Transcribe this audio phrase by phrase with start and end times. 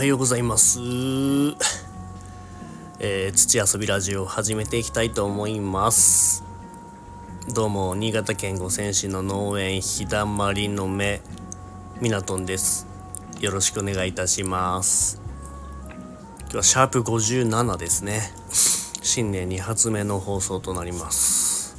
[0.00, 0.80] はようございます。
[3.00, 6.42] えー、土遊びラジオを始めていきたいと思います。
[7.52, 11.20] どうも、新潟県五泉市の農園ひだまりの目、
[12.00, 12.86] みなとんです。
[13.42, 15.20] よろしくお願いいたします。
[16.44, 18.22] 今日はシャープ57ですね。
[19.02, 21.76] 新年2発目の放送となります。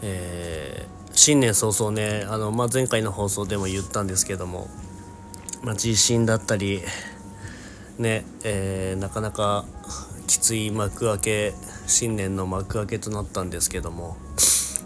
[0.00, 4.68] えー、新年早々ね、あの、まあ、前回の放送でも言ったんですけども、
[5.62, 6.80] まあ、地震だったり、
[8.02, 9.64] ね、えー、なかなか
[10.26, 11.54] きつい幕開け
[11.86, 14.16] 新年の幕開けとなったんですけども、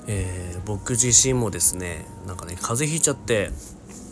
[0.06, 3.50] えー、僕自身もですねなんかね風邪ひいちゃって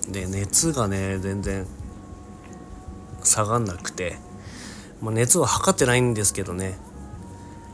[0.09, 1.67] で熱がね全然
[3.23, 4.17] 下がんなくて、
[5.01, 6.77] まあ、熱は測ってないんですけどね、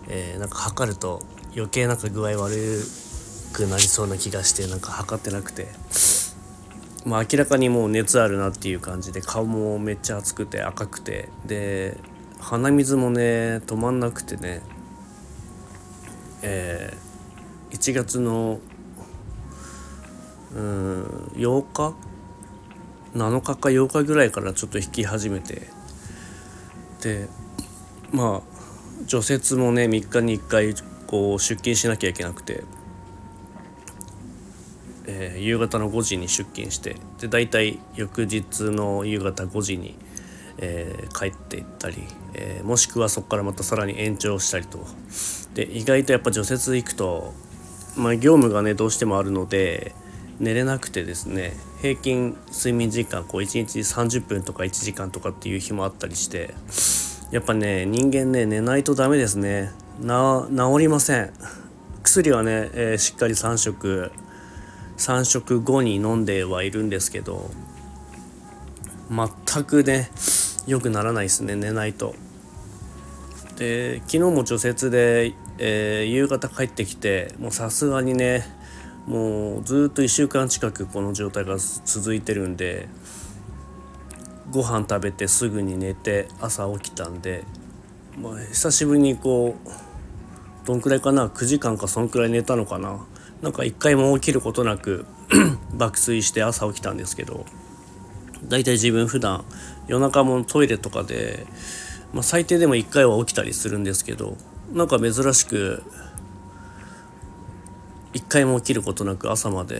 [0.08, 1.22] えー、なんか測ると
[1.56, 2.82] 余計なんか具合悪
[3.52, 5.68] くなりそうな気がしてなんか測ってなくて。
[7.06, 11.28] まあ、明らかにもう熱あるなっていう感じで顔もめっちゃ熱くて赤くて。
[11.46, 11.96] で
[12.40, 14.62] 鼻水もね止まんなくてね。
[16.42, 18.60] えー、1月の
[20.54, 21.04] うん
[21.36, 21.94] 8日
[23.14, 25.68] ？7日か8日ぐらいからちょっと引き始めて。
[27.02, 27.28] で
[28.12, 28.60] まあ
[29.06, 30.74] 除雪もね3日に1回
[31.06, 32.64] こう出勤しなきゃいけなくて。
[35.12, 39.96] えー、夕方の5時に出勤してで大体翌日の夕方5時に、
[40.58, 41.96] えー、帰っていったり、
[42.34, 44.86] えー、もしくはそこからまたさらに延長したりと。
[45.54, 47.34] で意外とやっぱ除雪行くと、
[47.96, 49.92] まあ、業務がねどうしてもあるので
[50.38, 56.54] 寝れなくてですね平均睡眠時間こう1日30分とか1時間とかっていう日もあったりして
[57.32, 59.72] やっぱね人間ね寝ないとダメですね。
[60.00, 61.32] な治りません。
[62.04, 64.12] 薬はね、えー、しっかり3食
[65.00, 67.50] 3食後に飲んではいるんですけど
[69.10, 70.10] 全くね
[70.66, 72.14] 良くならないですね寝ないと。
[73.56, 78.46] で昨日も除雪で、えー、夕方帰ってきてもうさすがにね
[79.06, 82.88] もうずっと1週間近くこの状態が続いてるんで
[84.50, 87.44] ご飯食べてすぐに寝て朝起きたんで、
[88.18, 93.04] まあ、久しぶりにこうどんくらいかな9時間かそんくらい寝たのかな
[93.42, 95.06] なんか一回も起きることなく
[95.72, 97.46] 爆睡して朝起きたんですけど
[98.44, 99.44] 大体自分普段
[99.86, 101.46] 夜中もトイレとかで、
[102.12, 104.36] まあ、最低でも1回は起きたりするんですけど
[104.72, 105.82] なんか珍しく
[108.12, 109.78] 1回も起きることなく朝まで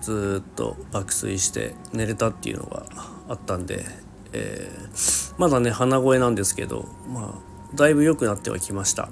[0.00, 2.86] ずっと爆睡して寝れたっていうのが
[3.28, 3.84] あったんで、
[4.32, 9.08] えー、まだね鼻声なんですけどまあだいぶ良くなってはきました。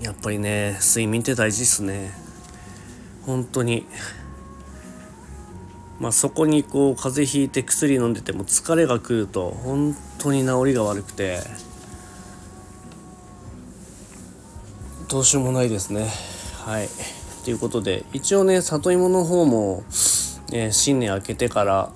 [0.00, 2.12] やっぱりね睡眠って大事っすね。
[3.26, 3.86] 本当に。
[5.98, 11.40] まあそこにこう風邪ひいて薬飲んでても疲れが来ると本当に治りが悪くて
[15.10, 16.08] どうしようもないですね。
[16.64, 16.88] はい。
[17.44, 19.82] ということで一応ね里芋の方も、
[20.52, 21.90] え新年明けてから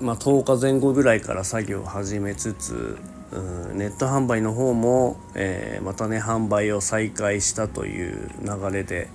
[0.00, 2.98] まあ、10日前後ぐらいから作業を始めつつ
[3.34, 9.08] うんネット販売の方も、えー、またね販売を再開したという流れで、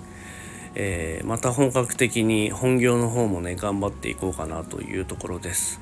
[0.74, 5.80] えー、また本格的に本業の方もね頑張っていこうかなというところです。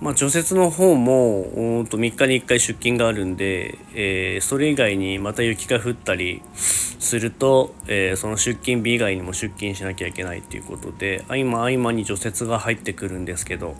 [0.00, 13.74] まあ、除雪の方もと3日に1回出勤があるんで、えー、それ以外にまた雪が降ったりすると、えー、その出勤日以外にも出勤しなきゃいけないということで合間合間に除雪が入ってくるんですけど、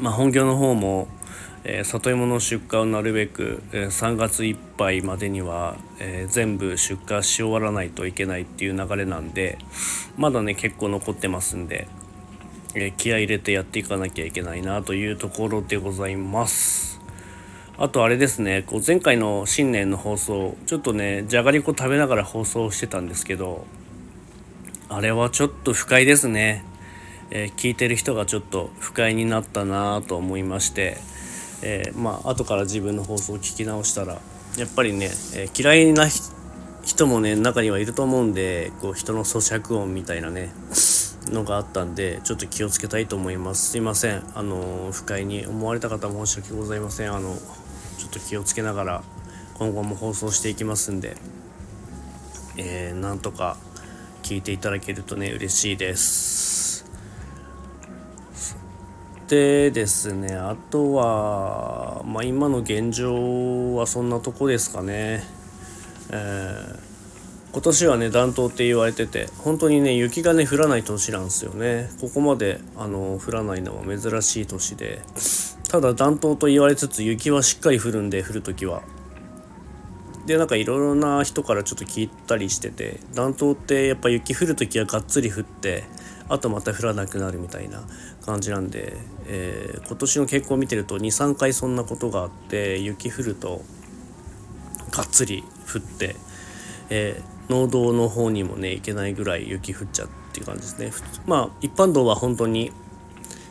[0.00, 1.06] まあ、本業の方も
[1.70, 9.58] え、里芋の出荷をなるべく、え、3月いっぱいまでには、え、全部出荷し終わらないといけないっていう流れなんで
[10.16, 11.86] まだね結構残ってますんで、
[12.74, 17.02] え気合入れてやっていかなきゃいけないなというところでございます。
[17.76, 23.66] あとあれですねこう前回の新年の放送ちょっとねじゃがりこ食べながら放送してたんですけど
[24.88, 26.64] あれはちょっと不快ですね。
[27.30, 30.96] え聞いてる人がちょっと不快になったなと思いまして。
[31.62, 34.20] えー、まあ後から自分の放送を聞き直したら
[34.56, 36.06] やっぱりね、えー、嫌いな
[36.84, 40.52] 人もね中にはいると思うんでこう人の咀嚼音みたいなね
[41.30, 43.70] のがあったんでちょっと気をつけたいと思います。
[43.70, 44.22] すいません。
[44.34, 47.12] あの不快に思われた方申し訳ございません。
[47.12, 47.36] あの
[47.98, 49.02] ちょっと気をつけながら
[49.58, 51.16] 今後も放送していきますんで、
[52.56, 53.56] えー、なんとか
[54.22, 56.67] 聞いていただけるとね嬉しいです。
[59.28, 60.34] でですね。
[60.34, 65.22] あとは、まあ、今の現状はそんなとこですかね。
[66.10, 66.88] えー
[67.50, 71.88] 今年はね暖冬って言われてて本当にね雪がね降らない年なんですよね。
[71.98, 75.00] ここまであの降らないのは珍しい年で。
[75.68, 78.82] ただ暖冬と言われつつ雪はしっかり降るんで降る時は。
[80.26, 85.84] でなんかいろいろな人からちょっと聞いたりしてて暖冬ってやっぱ雪降る時はがっつり降って
[86.28, 87.82] あとまた降らなくなるみたいな
[88.24, 88.96] 感じなんで、
[89.26, 93.62] えー、今年の傾向を見てると23回そんなことがあって雪降ると
[94.90, 96.16] がっつり降って、
[96.90, 100.92] えー、農道の方にもね行けないぐらい雪降っちゃうっていう感じですね。
[101.26, 102.72] まあ一般道は本当に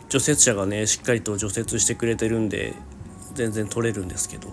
[0.09, 2.73] 除雪車がねしっかりと除雪してくれてるんで
[3.33, 4.49] 全然取れるんですけど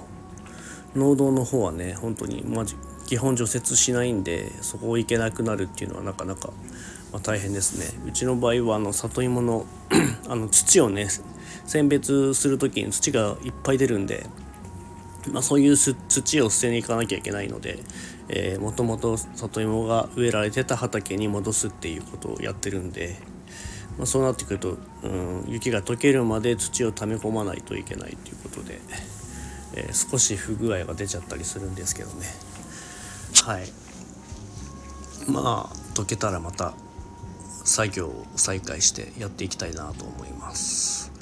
[0.96, 6.48] 農道の方はね本当にマジ基本除雪しないんでそこを行けなくなるっていうのはなかなか、
[7.12, 9.66] まあ、大変ですねうちの場合はあの里芋の
[10.28, 11.08] あの土をね
[11.66, 14.26] 選別する時に土がいっぱい出るんで、
[15.30, 17.78] まあ、そういう土を捨てに行かなきゃいけないので、
[18.28, 23.16] えー、もともと里芋が植えられてた畑に戻すっていうことをやってるんで、
[23.98, 28.80] まあ、そうなってくると、うん、雪が溶けるまで土を溜め込まないといけないということで。
[29.76, 32.26] えー、少し不具合が出ちゃったりするんですけどね
[33.44, 33.66] はい。
[35.30, 36.72] まあ解けたらまた
[37.64, 41.12] 作業を再開してやっていきたいなと思います。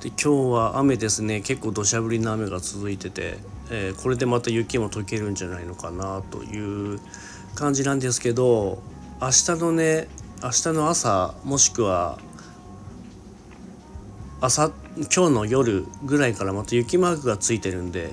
[0.00, 1.40] で今日は雨ですね。
[1.40, 3.38] 結構土砂降りの雨が続いてて、
[3.72, 7.00] えー、これでまた雪も溶けるんじゃないのかなという
[7.56, 8.80] 感じなんですけど
[9.20, 10.06] 明日のね
[10.44, 12.20] 明日の朝もしくは
[14.40, 18.12] 朝今日の夜ぐらいからまた雪マークがついてるんで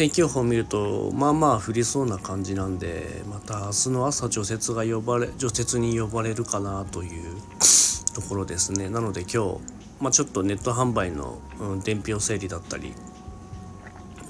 [0.00, 7.36] 天気予報を見るとまあまあ降りそうな感じなんでまた明日の朝除雪が呼ばれ除雪に呼ばれるかなという
[8.14, 8.88] ところですね。
[8.88, 9.60] なので今日、
[10.00, 12.94] まあ、ちょっとネット販売の、うん、伝票整理だったり、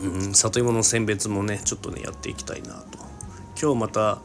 [0.02, 2.98] うん、里芋の選別もねちょっとねやっていきたいなと。
[3.62, 4.18] 今日また、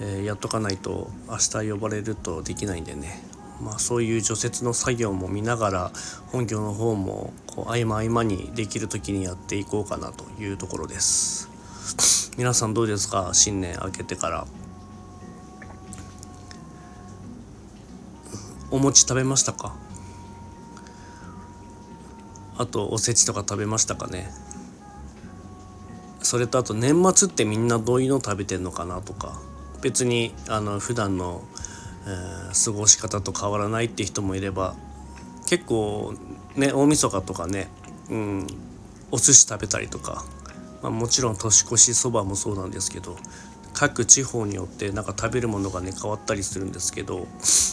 [0.00, 3.22] えー、やっとかないと明日呼ばれるとできないんでね。
[3.60, 5.90] まあ、そういう除雪の作業も見ながら
[6.32, 11.48] 本業の方もこう合間合間にできる時にやっていこうかなというところです。
[12.38, 13.30] 皆さんどうですか？
[13.32, 14.46] 新年明けてから。
[18.70, 19.74] お餅食べましたか？
[22.56, 24.32] あとおせちとか食べましたかね？
[26.22, 29.38] それとあと年末ってみんなどういうの食べてんのかなとか。
[29.82, 31.42] 別にあの普段の
[32.06, 34.74] えー、過ごし方と変わらないって人もいれば
[35.46, 36.14] 結構
[36.56, 37.68] ね大晦日とかね、
[38.08, 38.46] うん、
[39.10, 40.24] お寿司食べたりとか、
[40.82, 43.16] まあ、もちろん年越しそばもそうなんですけど
[43.72, 47.26] 各地方によってなんか食べるものがね変わったりするんですけど、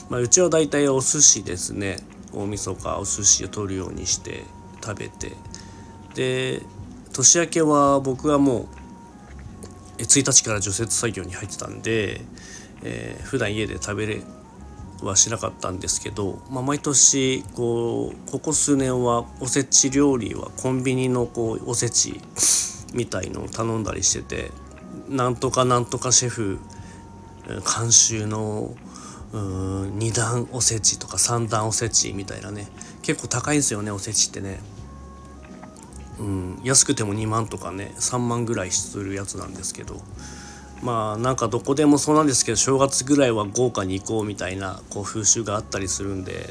[0.09, 1.97] まあ、うちはだいたいお寿司ですね
[2.33, 4.43] 大晦日お寿司を取るようにして
[4.83, 5.33] 食べて
[6.15, 6.61] で
[7.13, 8.67] 年明けは僕はも
[9.99, 12.21] う1日から除雪作業に入ってたんで
[12.83, 14.21] えー、普段家で食べれ
[15.01, 22.19] はしなかったんですけど、まあ、毎年こうここ数年はおせち料理はコンビニのこうおせち
[22.93, 24.51] みたいのを頼んだりしてて
[25.09, 26.59] なんとかなんとかシェフ
[27.47, 28.75] 監修の
[29.33, 32.67] 2段おせちとか3段おせちみたいなね
[33.01, 34.59] 結構高いんですよねおせちってね。
[36.19, 40.01] うん、安くても2万とかね3万ぐらいするやつなんですけど
[40.81, 46.49] まあなんかどこでもそうなんですけど正月ぐらいは豪華に行こうみたいなこう風習があったりするんで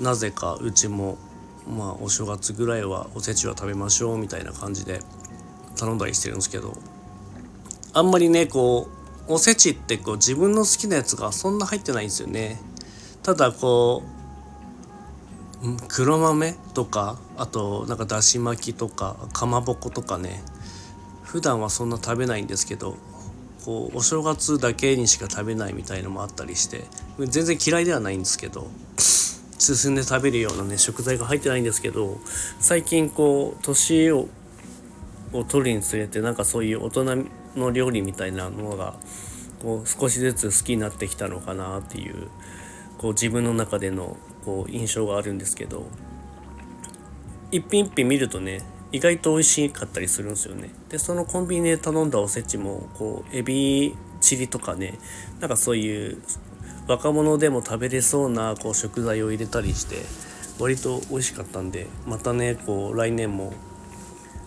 [0.00, 1.18] なぜかうちも
[1.66, 5.00] まあお正月ぐらいはおせちは食べましょうみたいな感じで
[5.76, 6.74] 頼んだりしてるんですけど
[7.92, 8.88] あんまりねこ
[9.28, 12.60] うおせちってこう自分の好きなやつがそんな入ってないんですよね。
[13.22, 14.16] ただこう
[15.88, 20.44] 黒豆とかあとなんかだし巻きとかかまぼことかね
[21.26, 22.96] 普段はそんな食べないんですけど
[23.64, 26.84] こうお正月だけにしか食べないみたいのもあったりして
[27.18, 28.68] 全然嫌いではないんですけど
[29.58, 32.18] 進んで食べるようなね食材が入ってないんですけど
[32.60, 34.28] 最近こう年を
[35.32, 38.94] を取るにつれてなんかそういう大人の料理みたいなものが
[39.60, 42.28] こう少しずつ好きになってきたのかなっていう
[42.98, 45.86] こう自分の中でのこう印象があるんですけど
[47.50, 48.60] 一品一品見るとね
[48.92, 50.70] 意外と美味しかったりするんですよね。
[50.88, 54.98] でそのコンビニで頼んだおせちもこうエビチリとかね
[55.40, 56.22] なんかそういう
[56.88, 59.96] 若者でも食べれそうなこう食材を入れたりして
[60.58, 63.52] 割と美味しかったんでまたねこう来年も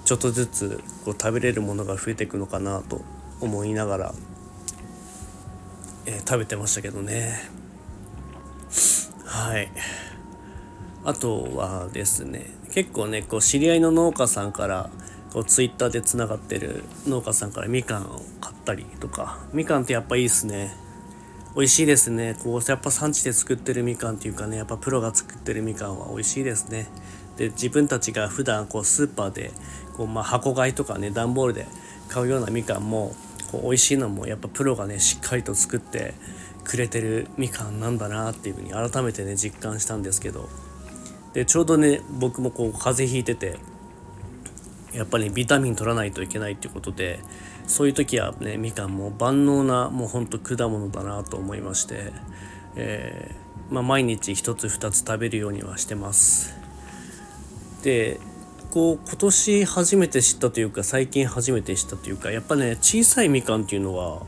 [0.06, 3.02] ちょっとずつこう食べれるものが増えていくのかなと
[3.42, 4.14] 思いながら、
[6.06, 7.60] えー、食べてましたけどね。
[9.26, 9.72] はい。
[11.06, 14.90] あとはですね結構ねこう知り合いの農家さんから
[15.34, 19.38] こうツイッターでつながってる農家さんからみかんを買ったりとか。
[19.52, 20.74] みかんってやっぱいいですね。
[21.58, 22.38] 美味しいですね。
[22.42, 26.88] こうやっぱ産地で作ってるみかんっていうかねやっぱプロが作ってるみかんは美味しいですね。
[27.36, 29.52] で自分たちが普段こうスーパーで
[29.98, 31.68] こうまあ箱買いとかね段ボールで
[32.08, 33.14] 買うようなみかんも
[33.52, 36.14] こう美味しいのもやっぱプロがねしっかりと作って
[36.64, 40.48] くれてるみかんなんだなっていうふうに改めてね実感したんですけど。
[41.34, 43.60] でちょうどね僕もこう風邪ひいてて
[44.94, 47.20] やっぱりビタミン取らないといけないっていうことで
[47.68, 52.12] そういう時はねみかんも万能なもうほんと果物だなと思いまして、
[52.76, 56.58] えー、まあ、毎日1つ2つ食べるようにはしてます。
[57.84, 58.20] で
[58.72, 64.22] こう今年初めて知ったというか最近初めて知ったというかやっぱね小さいみかんっていうのは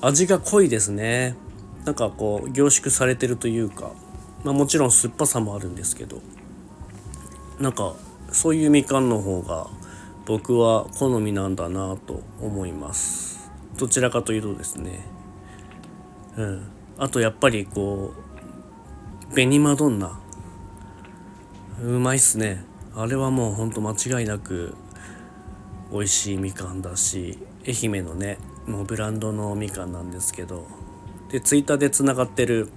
[0.00, 1.36] 味が濃いですね。
[1.84, 3.92] なんかこう凝縮されてるというか、
[4.44, 6.20] まあ、もちろん酸っぱさもあるんですけど
[7.60, 7.94] なんか
[8.32, 9.68] そういうみかんの方が
[10.24, 13.50] 僕は好みなんだなと思います。
[13.76, 15.00] どちらかというとですね。
[16.36, 16.68] うん。
[16.96, 18.14] あとやっぱりこ
[19.30, 20.18] う紅マドンナ。
[21.82, 22.64] うまいっすね。
[22.94, 24.74] あれはもうほんと間違いなく
[25.90, 30.66] 美味しいみかんだし愛媛のねもうブランドのみかんなんですけど。
[31.30, 32.68] でツイッターでつながってる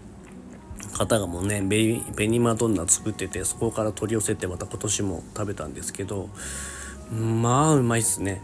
[0.93, 6.29] 方がもうね紅マドンナ作っててそこから取り寄せてまた今年も食べたんですけど
[7.11, 8.41] まあうまいっすね。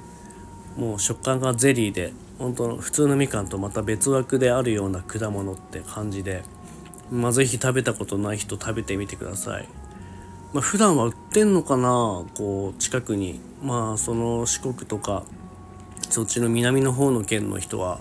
[0.77, 6.43] もう食感がゼリーで本当の普通のみかんとまた別枠であるような果物って感じで
[7.11, 9.67] まあ是非食べたことない人食べてみてください。
[10.53, 13.39] まあ普段は売ってんのかなこう近くに。
[13.63, 15.23] まあその四国とか
[16.09, 17.99] そっちの南の方の県の人は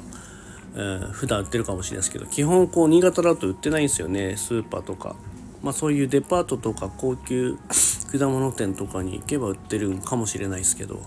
[0.75, 4.37] えー、普段売ってるかもしれないですけど基本こう新潟だと売ってないんですよね。
[4.37, 5.17] スーパーとか。
[5.63, 7.59] まあそういうデパートとか高級
[8.19, 11.01] 果物店とかに行けば売ってるかもしれないですけど、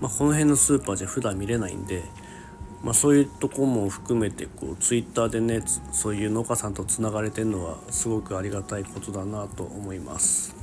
[0.00, 2.02] まあ、この辺のスーパーじゃ普段見れないんで、
[2.82, 5.62] まあ、そういうとこも含めてこうツイッターでね
[5.92, 10.54] そういう農家さんとつながれてるのはすごくありがたいことだなと思います。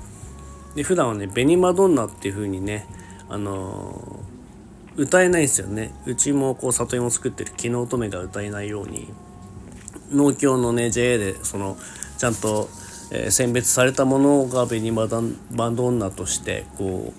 [0.75, 2.87] で普段はね紅マドンナっていう風にね
[3.29, 4.19] あの
[4.95, 5.93] 歌えないんですよね。
[6.05, 7.49] うちもこう里芋を作ってる。
[7.51, 9.07] 昨日乙女が歌えないように。
[10.11, 11.77] 農協のね JA でその
[12.17, 12.69] ちゃんと、
[13.11, 17.13] えー、選別されたものが紅バダンバンド女としてこ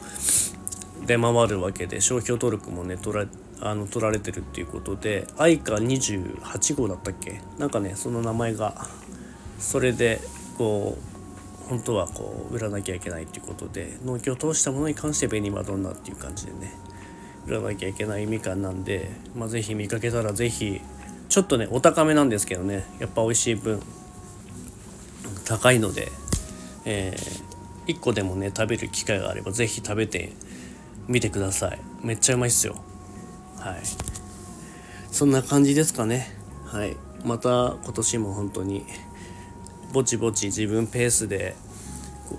[1.03, 3.27] う出回るわけで商標登録もね取ら
[3.61, 7.41] あの取られてるっていうことで愛花28号だったっけ？
[7.59, 8.87] なんかねその名前が
[9.59, 10.21] それで
[10.57, 10.97] こ
[11.67, 16.73] う本当はこう売らなきゃいけないっていうことで農協を通したものに関して紅マドンナっていう感じでね。
[17.53, 20.81] らなきゃいけないみかんなんで、まあ、ぜひ見かけたらぜひ
[21.29, 22.85] ちょっとねお高めなんですけどね。
[22.99, 23.83] やっぱ美味しい分
[25.45, 26.11] 高いので、
[26.85, 30.33] えー、1個でもね食べる機会があればぜひ食べて
[31.09, 31.79] みてください。
[32.03, 32.77] めっちゃうまいっすよ。
[33.59, 33.83] はい。
[35.11, 36.37] そんな感じですかね。
[36.67, 36.97] はい。
[37.25, 38.85] また今年も本当に
[39.93, 41.57] ぼちぼち自分ペースで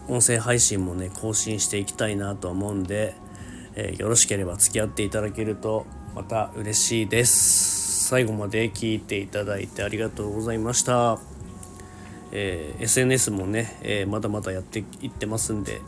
[0.07, 3.15] 音声配信もね更新していきたいなと思うんで
[3.75, 7.86] えー、よろしければ付き合っていただけるとまた嬉しいです。
[8.05, 11.17] 最後まで聞いていただいてありがとうございました、
[12.32, 15.82] えー、SNS もね、えー、まだまだやっていってますんで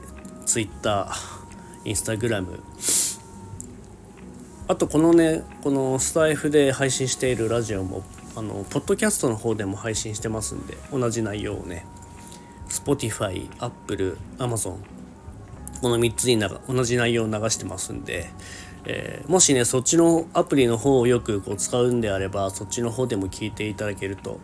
[0.48, 1.08] Twitter、
[1.86, 2.60] Instagram
[4.67, 8.03] あとこのねこのスタイフで配信しているラジオも
[8.36, 11.86] あのポッドキャストの方でも配信してますんで同じ内容をね
[12.67, 14.77] Spotify、Apple、Amazon
[15.81, 18.29] この3つに同じ内容を流してますんで、
[18.86, 24.39] えー、もしねそっちのアプリの方をよくこう使うんであればそっちの方でも聞いていただけると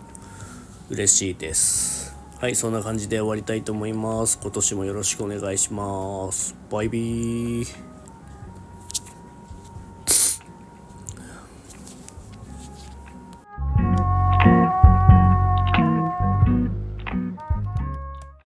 [0.89, 2.15] 嬉しいです。
[2.39, 4.37] はいそんな感じで終わりたいと思います。
[4.41, 6.55] 今年もよろしくお願いします。
[6.69, 7.92] バイビー。